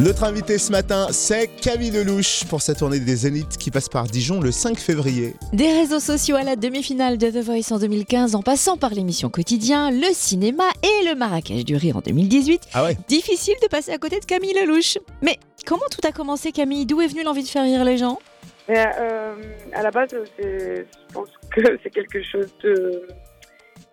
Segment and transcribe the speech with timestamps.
[0.00, 4.04] Notre invité ce matin, c'est Camille Lelouch pour sa tournée des Zéniths qui passe par
[4.04, 5.34] Dijon le 5 février.
[5.52, 9.28] Des réseaux sociaux à la demi-finale de The Voice en 2015, en passant par l'émission
[9.28, 12.68] Quotidien, le cinéma et le Marrakech du Rire en 2018.
[12.74, 14.98] Ah ouais Difficile de passer à côté de Camille Lelouch.
[15.20, 16.86] Mais comment tout a commencé, Camille?
[16.86, 18.20] D'où est venue l'envie de faire rire les gens?
[18.68, 19.34] Mais, euh,
[19.72, 23.02] à la base, c'est- je pense que c'est quelque chose de...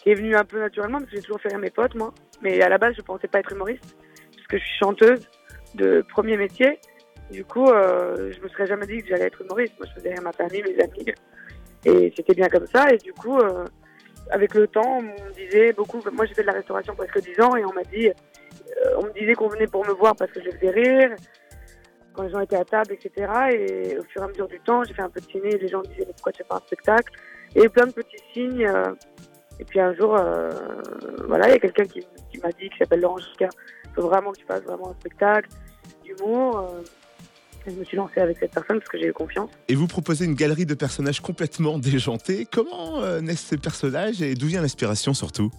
[0.03, 2.13] qui est venu un peu naturellement parce que j'ai toujours fait rire mes potes, moi.
[2.43, 3.95] Mais à la base, je pensais pas être humoriste
[4.35, 5.19] parce que je suis chanteuse
[5.75, 6.79] de premier métier.
[7.31, 9.73] Du coup, euh, je me serais jamais dit que j'allais être humoriste.
[9.79, 11.05] Moi, je faisais rire ma famille, mes amis.
[11.85, 12.89] Et c'était bien comme ça.
[12.91, 13.65] Et du coup, euh,
[14.29, 15.99] avec le temps, on me disait beaucoup.
[16.13, 18.09] Moi, j'ai fait de la restauration presque 10 ans et on m'a dit.
[18.09, 21.15] euh, on me disait qu'on venait pour me voir parce que je faisais rire
[22.13, 23.31] quand les gens étaient à table, etc.
[23.51, 25.67] Et au fur et à mesure du temps, j'ai fait un peu de ciné, les
[25.67, 27.11] gens me disaient mais pourquoi tu fais pas un spectacle?
[27.55, 28.65] Et plein de petits signes.
[28.67, 28.93] euh,
[29.59, 30.17] et puis un jour,
[31.29, 32.05] voilà, il y a quelqu'un qui,
[32.43, 33.51] m'a dit, qui s'appelle Laurent Giscard,
[33.95, 35.47] faut vraiment que tu fasses vraiment un spectacle
[36.05, 36.59] d'humour.
[36.59, 36.81] euh,
[37.67, 39.49] je me suis lancée avec cette personne parce que j'ai eu confiance.
[39.67, 42.45] Et vous proposez une galerie de personnages complètement déjantés.
[42.51, 45.49] Comment euh, naissent ces personnages et d'où vient l'inspiration surtout?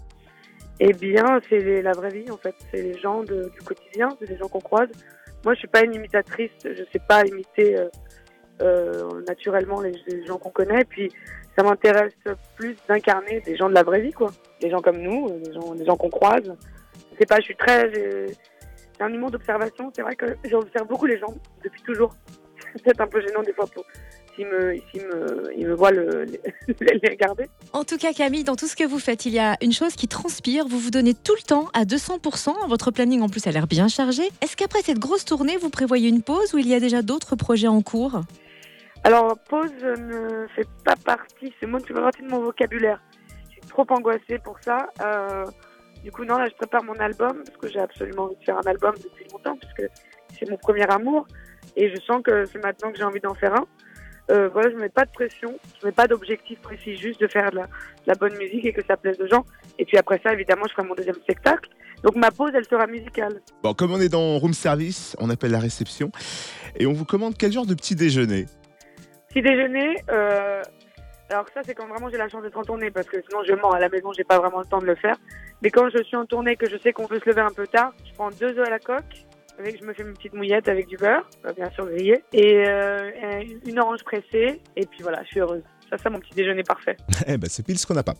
[0.79, 2.55] Eh bien, c'est la vraie vie en fait.
[2.71, 4.89] C'est les gens de- du quotidien, c'est les gens qu'on croise.
[5.45, 6.51] Moi, je suis pas une imitatrice.
[6.65, 7.89] Je sais pas imiter euh,
[8.63, 10.85] euh, naturellement les, les gens qu'on connaît.
[10.85, 11.11] Puis,
[11.57, 12.13] ça m'intéresse
[12.57, 14.31] plus d'incarner des gens de la vraie vie, quoi.
[14.61, 16.45] Des gens comme nous, des gens, des gens qu'on croise.
[16.45, 17.37] Je sais pas.
[17.39, 17.91] Je suis très.
[18.99, 19.91] J'ai un humour d'observation.
[19.95, 22.15] C'est vrai que j'observe beaucoup les gens depuis toujours.
[22.75, 23.85] C'est peut-être un peu gênant des fois pour
[24.37, 24.47] s'ils
[25.67, 26.25] me, voient le,
[26.69, 27.47] les, les regarder.
[27.73, 29.95] En tout cas, Camille, dans tout ce que vous faites, il y a une chose
[29.95, 30.67] qui transpire.
[30.69, 32.69] Vous vous donnez tout le temps à 200%.
[32.69, 34.23] Votre planning, en plus, a l'air bien chargé.
[34.43, 37.37] Est-ce qu'après cette grosse tournée, vous prévoyez une pause ou il y a déjà d'autres
[37.37, 38.21] projets en cours?
[39.05, 43.01] Alors, pause ne fait pas partie, ce mot ne fait pas partie de mon vocabulaire.
[43.49, 44.89] Je suis trop angoissée pour ça.
[45.01, 45.45] Euh,
[46.07, 48.57] du coup, non, là, je prépare mon album, parce que j'ai absolument envie de faire
[48.57, 49.91] un album depuis longtemps, puisque
[50.39, 51.27] c'est mon premier amour.
[51.75, 53.67] Et je sens que c'est maintenant que j'ai envie d'en faire un.
[54.31, 57.51] Euh, voilà, je mets pas de pression, je mets pas d'objectif précis, juste de faire
[57.51, 59.45] de la, de la bonne musique et que ça plaise aux gens.
[59.81, 61.71] Et puis après ça, évidemment, je ferai mon deuxième spectacle.
[62.05, 63.41] Donc ma pause, elle sera musicale.
[63.65, 66.13] Bon, comme on est dans room service, on appelle la réception
[66.77, 68.47] et on vous commande quel genre de petit déjeuner?
[69.29, 70.63] Petit déjeuner, euh,
[71.31, 73.53] alors ça c'est quand vraiment j'ai la chance d'être en tournée parce que sinon je
[73.55, 75.17] mens à la maison, j'ai pas vraiment le temps de le faire.
[75.63, 77.67] Mais quand je suis en tournée, que je sais qu'on peut se lever un peu
[77.67, 79.27] tard, je prends deux œufs à la coque,
[79.59, 82.65] avec je me fais une petite mouillette avec du beurre, euh, bien sûr grillé, et
[82.69, 83.11] euh,
[83.67, 85.63] une orange pressée, et puis voilà, je suis heureuse.
[85.91, 86.97] Ça c'est mon petit déjeuner parfait.
[87.29, 88.15] Eh ben, c'est pile ce qu'on n'a pas.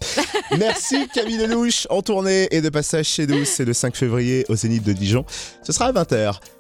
[0.59, 3.45] Merci Camille Lelouch en tournée et de passage chez nous.
[3.45, 5.25] C'est le 5 février au Zénith de Dijon.
[5.63, 6.41] Ce sera à 20h.